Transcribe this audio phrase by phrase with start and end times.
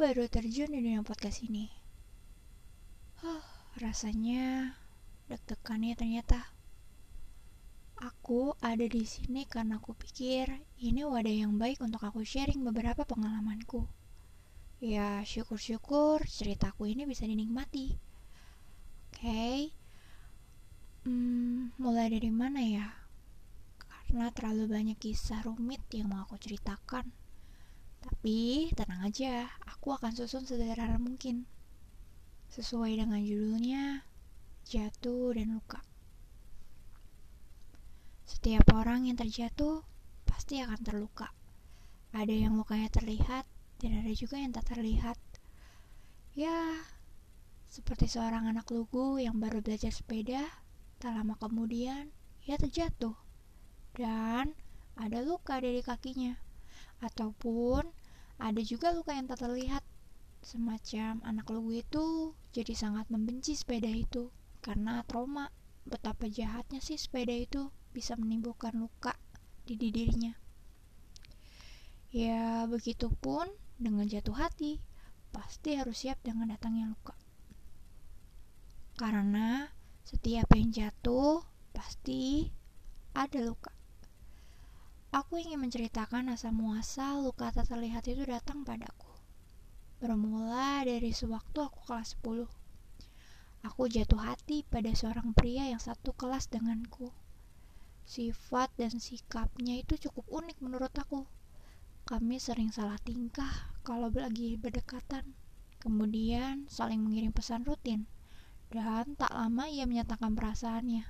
[0.00, 1.68] baru terjun di dunia podcast ini.
[3.20, 3.44] Huh,
[3.76, 4.72] rasanya
[5.28, 6.56] deg-degannya ternyata.
[8.00, 13.04] Aku ada di sini karena aku pikir ini wadah yang baik untuk aku sharing beberapa
[13.04, 13.84] pengalamanku.
[14.80, 17.92] Ya, syukur-syukur ceritaku ini bisa dinikmati.
[19.12, 19.58] Oke, okay.
[21.04, 22.88] hmm, mulai dari mana ya?
[23.76, 27.19] Karena terlalu banyak kisah rumit yang mau aku ceritakan.
[28.00, 31.44] Tapi tenang aja, aku akan susun sederhana mungkin.
[32.48, 34.04] Sesuai dengan judulnya,
[34.64, 35.84] jatuh dan luka.
[38.24, 39.84] Setiap orang yang terjatuh
[40.24, 41.28] pasti akan terluka.
[42.16, 43.44] Ada yang lukanya terlihat
[43.78, 45.20] dan ada juga yang tak terlihat.
[46.34, 46.82] Ya,
[47.70, 50.42] seperti seorang anak lugu yang baru belajar sepeda,
[50.98, 52.10] tak lama kemudian
[52.48, 53.14] ia terjatuh.
[53.94, 54.56] Dan
[54.96, 56.49] ada luka dari kakinya
[57.00, 57.88] ataupun
[58.40, 59.84] ada juga luka yang tak terlihat.
[60.40, 64.32] Semacam anak lugu itu jadi sangat membenci sepeda itu.
[64.64, 65.52] Karena trauma
[65.84, 69.16] betapa jahatnya sih sepeda itu bisa menimbulkan luka
[69.68, 70.32] di dirinya.
[72.10, 74.80] Ya begitupun dengan jatuh hati
[75.30, 77.16] pasti harus siap dengan datangnya luka.
[78.96, 79.68] Karena
[80.04, 82.50] setiap yang jatuh pasti
[83.16, 83.79] ada luka
[85.10, 89.10] Aku ingin menceritakan asal muasal luka tak terlihat itu datang padaku.
[89.98, 92.46] Bermula dari sewaktu aku kelas 10.
[93.66, 97.10] Aku jatuh hati pada seorang pria yang satu kelas denganku.
[98.06, 101.26] Sifat dan sikapnya itu cukup unik menurut aku.
[102.06, 105.26] Kami sering salah tingkah kalau lagi berdekatan.
[105.82, 108.06] Kemudian saling mengirim pesan rutin.
[108.70, 111.02] Dan tak lama ia menyatakan perasaannya.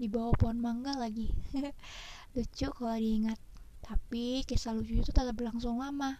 [0.00, 1.28] Di bawah pohon mangga lagi.
[2.34, 3.38] Lucu kalau diingat.
[3.78, 6.18] Tapi kisah lucu itu tetap berlangsung lama.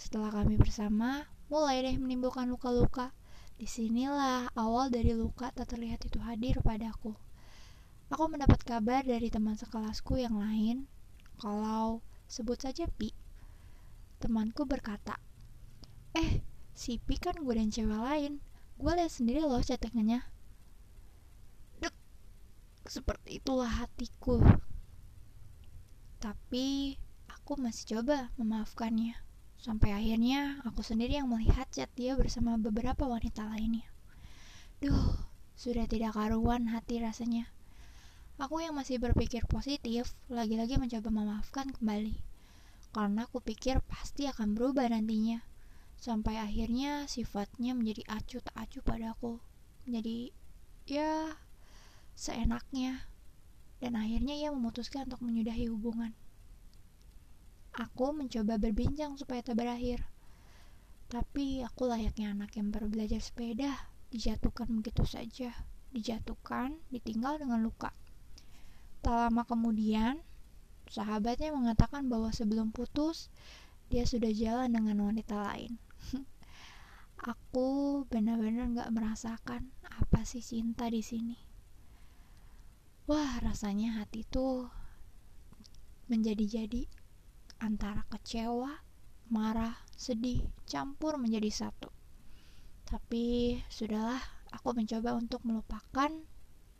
[0.00, 3.12] Setelah kami bersama, mulai deh menimbulkan luka-luka.
[3.60, 7.12] Di sinilah awal dari luka tak terlihat itu hadir padaku.
[8.06, 10.86] Aku mendapat kabar dari teman sekelasku yang lain,
[11.42, 13.10] kalau sebut saja Pi.
[14.22, 15.18] Temanku berkata,
[16.14, 16.40] Eh,
[16.70, 18.38] si Pi kan gue dan cewek lain.
[18.78, 20.22] Gue lihat sendiri loh chattingannya.
[21.82, 21.92] Dek,
[22.86, 24.38] seperti itulah hatiku
[26.56, 26.96] tapi
[27.28, 29.12] aku masih coba memaafkannya.
[29.60, 33.84] Sampai akhirnya aku sendiri yang melihat chat dia bersama beberapa wanita lainnya.
[34.80, 35.20] Duh,
[35.52, 37.44] sudah tidak karuan hati rasanya.
[38.40, 42.16] Aku yang masih berpikir positif, lagi-lagi mencoba memaafkan kembali.
[42.88, 45.44] Karena aku pikir pasti akan berubah nantinya.
[46.00, 49.44] Sampai akhirnya sifatnya menjadi acuh tak acuh padaku.
[49.84, 50.32] Jadi,
[50.88, 51.36] ya,
[52.16, 53.04] seenaknya
[53.76, 56.16] dan akhirnya ia memutuskan untuk menyudahi hubungan.
[57.76, 60.00] Aku mencoba berbincang supaya tak berakhir.
[61.12, 65.52] Tapi aku layaknya anak yang baru belajar sepeda, dijatuhkan begitu saja.
[65.92, 67.92] Dijatuhkan, ditinggal dengan luka.
[69.04, 70.24] Tak lama kemudian,
[70.88, 73.28] sahabatnya mengatakan bahwa sebelum putus,
[73.92, 75.76] dia sudah jalan dengan wanita lain.
[77.30, 81.36] aku benar-benar gak merasakan apa sih cinta di sini.
[83.04, 84.66] Wah, rasanya hati tuh
[86.10, 87.05] menjadi-jadi
[87.58, 88.70] antara kecewa,
[89.32, 91.90] marah, sedih, campur menjadi satu.
[92.86, 94.20] Tapi sudahlah,
[94.54, 96.12] aku mencoba untuk melupakan,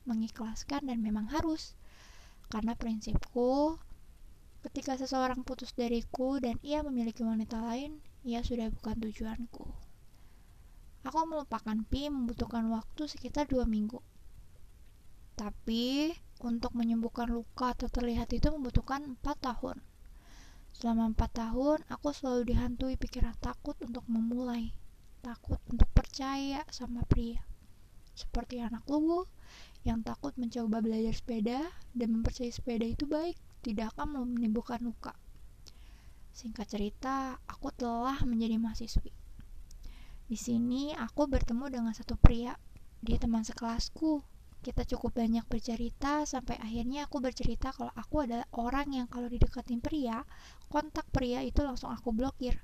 [0.07, 1.75] mengikhlaskan dan memang harus.
[2.47, 3.81] Karena prinsipku,
[4.63, 9.67] ketika seseorang putus dariku dan ia memiliki wanita lain, ia sudah bukan tujuanku.
[11.07, 14.03] Aku melupakan Pi membutuhkan waktu sekitar dua minggu
[15.37, 19.77] tapi untuk menyembuhkan luka atau terlihat itu membutuhkan 4 tahun.
[20.77, 24.77] Selama 4 tahun, aku selalu dihantui pikiran takut untuk memulai,
[25.25, 27.41] takut untuk percaya sama pria.
[28.13, 29.25] Seperti anak lugu
[29.89, 31.65] yang takut mencoba belajar sepeda
[31.97, 35.17] dan mempercayai sepeda itu baik, tidak akan menimbulkan luka.
[36.37, 39.17] Singkat cerita, aku telah menjadi mahasiswi.
[40.29, 42.53] Di sini aku bertemu dengan satu pria,
[43.01, 44.21] dia teman sekelasku
[44.65, 49.79] kita cukup banyak bercerita sampai akhirnya aku bercerita kalau aku adalah orang yang kalau didekatin
[49.79, 50.27] pria,
[50.73, 52.59] kontak pria itu langsung aku blokir.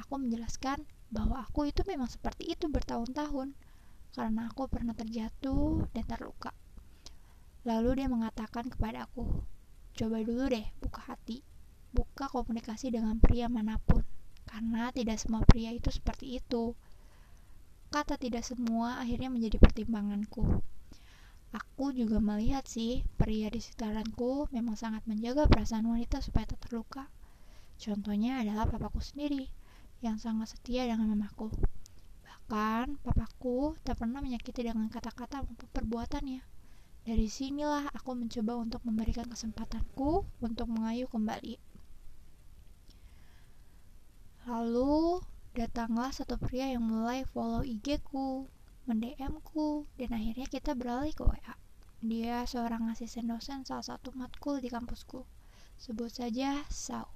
[0.00, 3.52] Aku menjelaskan bahwa aku itu memang seperti itu bertahun-tahun
[4.10, 6.50] karena aku pernah terjatuh dan terluka.
[7.62, 9.44] Lalu dia mengatakan kepada aku,
[9.94, 11.44] coba dulu deh buka hati,
[11.92, 14.02] buka komunikasi dengan pria mana pun,
[14.48, 16.72] karena tidak semua pria itu seperti itu.
[17.90, 20.62] Kata tidak semua akhirnya menjadi pertimbanganku.
[21.50, 27.10] Aku juga melihat sih, pria di sekitaranku memang sangat menjaga perasaan wanita supaya tak terluka.
[27.80, 29.50] Contohnya adalah papaku sendiri.
[30.00, 31.52] yang sangat setia dengan mamaku.
[32.24, 36.40] Bahkan, papaku tak pernah menyakiti dengan kata-kata maupun perbuatannya.
[37.04, 41.60] Dari sinilah aku mencoba untuk memberikan kesempatanku untuk mengayuh kembali.
[44.48, 45.20] Lalu,
[45.52, 48.48] datanglah satu pria yang mulai follow IG-ku,
[48.90, 51.54] mendm ku dan akhirnya kita beralih ke WA.
[52.02, 55.22] Dia seorang asisten dosen salah satu matkul di kampusku.
[55.78, 57.06] Sebut saja Sao.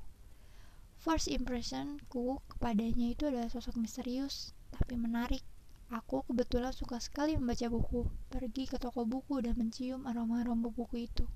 [1.02, 5.42] First impressionku kepadanya itu adalah sosok misterius, tapi menarik.
[5.90, 11.26] Aku kebetulan suka sekali membaca buku, pergi ke toko buku dan mencium aroma-aroma buku itu.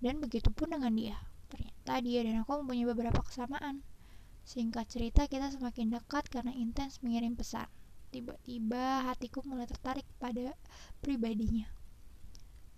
[0.00, 1.18] Dan begitu pun dengan dia.
[1.52, 3.84] Ternyata dia dan aku mempunyai beberapa kesamaan.
[4.42, 7.68] Singkat cerita, kita semakin dekat karena intens mengirim pesan.
[8.12, 10.52] Tiba-tiba hatiku mulai tertarik pada
[11.00, 11.64] pribadinya.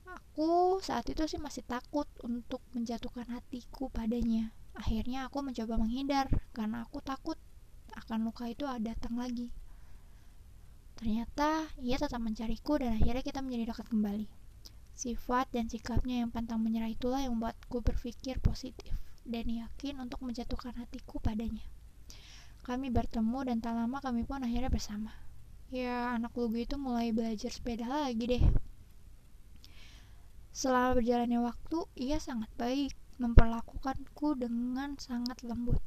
[0.06, 4.54] Aku saat itu sih masih takut untuk menjatuhkan hatiku padanya.
[4.78, 7.34] Akhirnya aku mencoba menghindar karena aku takut
[7.98, 9.50] akan luka itu datang lagi.
[10.94, 14.26] Ternyata ia tetap mencariku dan akhirnya kita menjadi dekat kembali.
[14.94, 18.94] Sifat dan sikapnya yang pantang menyerah itulah yang membuatku berpikir positif
[19.26, 21.66] dan yakin untuk menjatuhkan hatiku padanya.
[22.62, 25.23] Kami bertemu dan tak lama kami pun akhirnya bersama.
[25.72, 28.44] Ya, anak lugu itu mulai belajar sepeda lagi deh.
[30.52, 35.80] Selama berjalannya waktu, ia sangat baik, memperlakukanku dengan sangat lembut.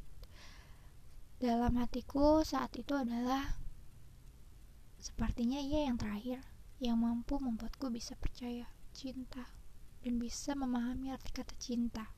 [1.38, 3.62] Dalam hatiku saat itu adalah
[4.98, 6.42] sepertinya ia yang terakhir
[6.82, 9.46] yang mampu membuatku bisa percaya cinta
[10.02, 12.10] dan bisa memahami arti kata cinta.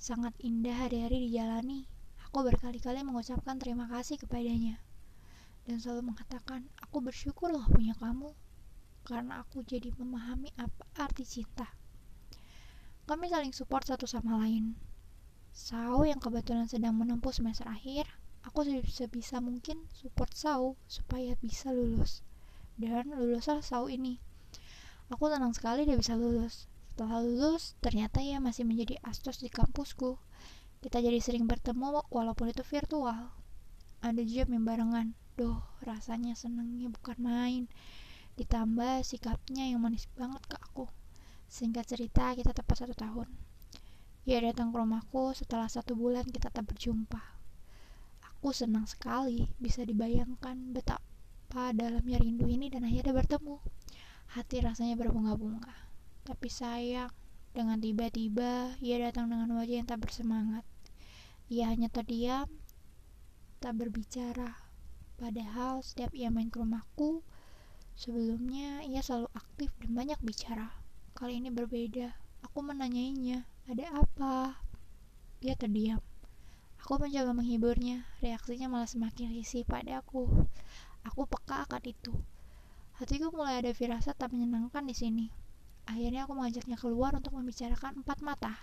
[0.00, 1.84] Sangat indah hari-hari dijalani
[2.28, 4.76] Aku berkali-kali mengucapkan terima kasih kepadanya
[5.68, 8.32] dan selalu mengatakan, "Aku bersyukur loh punya kamu."
[9.04, 11.68] Karena aku jadi memahami apa arti cinta.
[13.04, 14.72] Kami saling support satu sama lain.
[15.52, 18.08] Sao yang kebetulan sedang menempuh semester akhir,
[18.48, 22.24] aku sebisa mungkin support Sao supaya bisa lulus.
[22.80, 24.16] Dan luluslah Sao ini.
[25.12, 26.64] Aku senang sekali dia bisa lulus.
[26.96, 30.16] Setelah lulus, ternyata ia masih menjadi astos di kampusku
[30.78, 33.34] kita jadi sering bertemu walaupun itu virtual.
[33.98, 35.18] Ada jam yang barengan.
[35.38, 37.62] Duh, rasanya senangnya bukan main.
[38.34, 40.90] Ditambah sikapnya yang manis banget ke aku.
[41.46, 43.30] Singkat cerita, kita tepat satu tahun.
[44.26, 47.22] Ia datang ke rumahku setelah satu bulan kita tak berjumpa.
[48.34, 53.62] Aku senang sekali bisa dibayangkan betapa dalamnya rindu ini dan akhirnya bertemu.
[54.34, 55.70] Hati rasanya berbunga-bunga.
[56.26, 57.14] Tapi sayang,
[57.54, 60.66] dengan tiba-tiba, ia datang dengan wajah yang tak bersemangat.
[61.46, 62.50] Ia hanya terdiam,
[63.62, 64.67] tak berbicara.
[65.18, 67.26] Padahal setiap ia main ke rumahku,
[67.98, 70.70] sebelumnya ia selalu aktif dan banyak bicara.
[71.18, 72.14] Kali ini berbeda.
[72.46, 74.62] Aku menanyainya, ada apa?
[75.42, 75.98] Dia terdiam.
[76.78, 80.30] Aku mencoba menghiburnya, reaksinya malah semakin risih pada aku.
[81.02, 82.14] Aku peka akan itu.
[83.02, 85.26] Hatiku mulai ada firasat tak menyenangkan di sini.
[85.90, 88.54] Akhirnya aku mengajaknya keluar untuk membicarakan empat mata.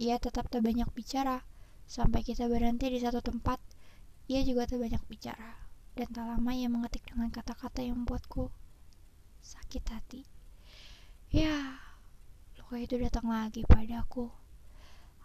[0.00, 1.44] Ia tetap tak banyak bicara,
[1.84, 3.60] sampai kita berhenti di satu tempat.
[4.30, 5.58] Ia juga tak banyak bicara,
[5.98, 8.46] dan tak lama ia mengetik dengan kata-kata yang membuatku
[9.42, 10.22] sakit hati.
[11.34, 11.82] Ya,
[12.54, 14.30] luka itu datang lagi padaku.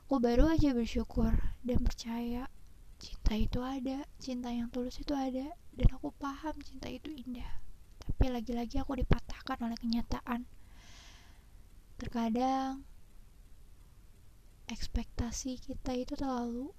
[0.01, 2.49] Aku baru aja bersyukur dan percaya
[2.97, 7.61] cinta itu ada, cinta yang tulus itu ada, dan aku paham cinta itu indah.
[8.01, 10.49] Tapi lagi-lagi aku dipatahkan oleh kenyataan.
[12.01, 12.81] Terkadang
[14.65, 16.73] ekspektasi kita itu terlalu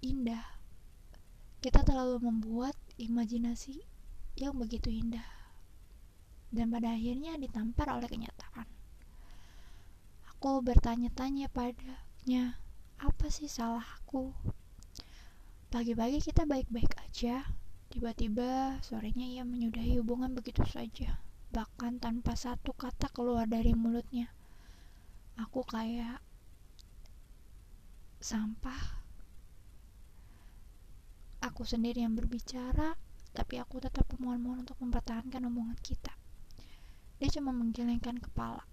[0.00, 0.44] indah.
[1.60, 3.84] Kita terlalu membuat imajinasi
[4.40, 5.24] yang begitu indah.
[6.50, 8.66] Dan pada akhirnya ditampar oleh kenyataan.
[10.34, 12.58] Aku bertanya-tanya padanya,
[12.98, 14.32] apa sih salahku?
[15.70, 17.46] Pagi-pagi kita baik-baik aja,
[17.92, 24.30] tiba-tiba sorenya ia menyudahi hubungan begitu saja bahkan tanpa satu kata keluar dari mulutnya.
[25.34, 26.22] Aku kayak
[28.22, 28.99] sampah.
[31.40, 32.96] Aku sendiri yang berbicara,
[33.32, 36.12] tapi aku tetap memohon-mohon untuk mempertahankan omongan kita.
[37.20, 38.64] Dia cuma menggelengkan kepala,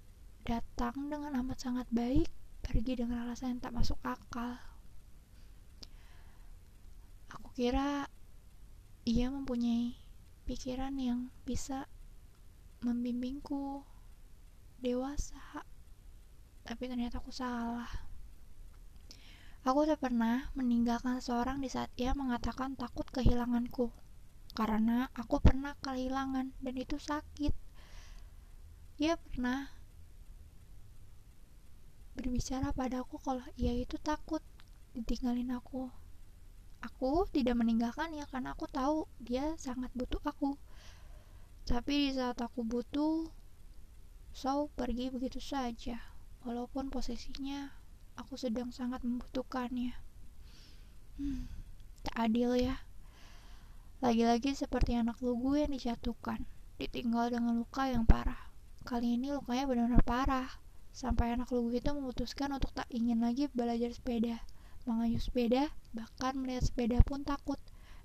[0.43, 2.27] datang dengan amat sangat baik,
[2.63, 4.59] pergi dengan alasan yang tak masuk akal.
[7.31, 8.07] Aku kira
[9.07, 9.95] ia mempunyai
[10.47, 11.87] pikiran yang bisa
[12.83, 13.83] membimbingku
[14.83, 15.65] dewasa
[16.67, 18.06] tapi ternyata aku salah
[19.67, 23.91] aku tak pernah meninggalkan seorang di saat ia mengatakan takut kehilanganku
[24.55, 27.51] karena aku pernah kehilangan dan itu sakit
[28.97, 29.69] ia pernah
[32.17, 34.41] berbicara padaku kalau ia itu takut
[34.97, 35.85] ditinggalin aku.
[36.81, 40.57] Aku tidak meninggalkannya karena aku tahu dia sangat butuh aku.
[41.69, 43.29] Tapi di saat aku butuh,
[44.33, 45.97] So pergi begitu saja,
[46.41, 47.76] walaupun posisinya
[48.17, 49.93] aku sedang sangat membutuhkannya.
[51.21, 51.45] Hmm,
[52.01, 52.81] tak adil ya.
[53.97, 56.45] Lagi-lagi seperti anak lugu yang dijatuhkan,
[56.77, 58.37] ditinggal dengan luka yang parah.
[58.85, 60.49] Kali ini lukanya benar-benar parah,
[60.93, 64.41] sampai anak lugu itu memutuskan untuk tak ingin lagi belajar sepeda.
[64.85, 67.57] Mengayuh sepeda, bahkan melihat sepeda pun takut.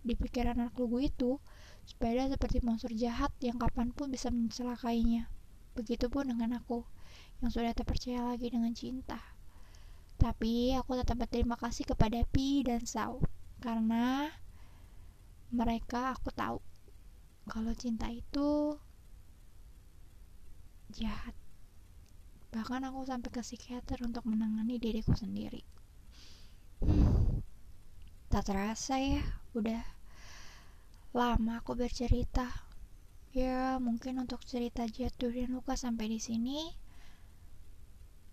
[0.02, 1.40] Di pikiran anak lugu itu,
[1.88, 5.28] sepeda seperti monster jahat yang kapan pun bisa mencelakainya.
[5.72, 6.84] Begitupun dengan aku,
[7.40, 9.31] yang sudah terpercaya lagi dengan cinta.
[10.22, 13.18] Tapi aku tetap berterima kasih kepada Pi dan Sao,
[13.58, 14.30] karena
[15.50, 16.62] mereka aku tahu
[17.50, 18.78] kalau cinta itu
[20.94, 21.34] jahat.
[22.54, 25.66] Bahkan aku sampai ke psikiater untuk menangani diriku sendiri.
[26.84, 27.42] Hmm,
[28.30, 29.26] tak terasa ya,
[29.58, 29.82] udah
[31.10, 32.46] lama aku bercerita.
[33.32, 36.81] Ya, mungkin untuk cerita jatuh dan luka sampai di sini.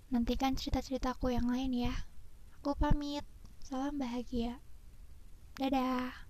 [0.09, 1.93] Nantikan cerita-ceritaku yang lain ya.
[2.57, 3.21] Aku pamit.
[3.61, 4.57] Salam bahagia.
[5.61, 6.28] Dadah.